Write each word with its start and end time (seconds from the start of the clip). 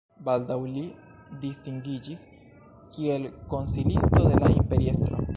Baldaŭ 0.27 0.55
li 0.75 0.83
distingiĝis 1.43 2.23
kiel 2.95 3.27
konsilisto 3.53 4.23
de 4.31 4.41
la 4.45 4.51
imperiestro. 4.55 5.21